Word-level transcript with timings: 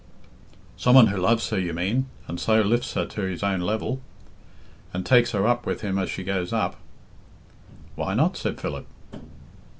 "Some 0.77 0.95
one 0.95 1.07
who 1.09 1.17
loves 1.17 1.47
her, 1.51 1.59
you 1.59 1.73
mean, 1.75 2.07
and 2.27 2.39
so 2.39 2.61
lifts 2.63 2.95
her 2.95 3.05
to 3.05 3.21
his 3.21 3.43
own 3.43 3.59
level, 3.59 4.01
and 4.93 5.05
takes 5.05 5.29
her 5.29 5.45
up 5.45 5.67
with 5.67 5.81
him 5.81 5.99
as 5.99 6.11
he 6.13 6.23
goes 6.23 6.51
up?" 6.51 6.77
"Why 7.93 8.15
not?" 8.15 8.35
said 8.35 8.59
Philip. 8.59 8.87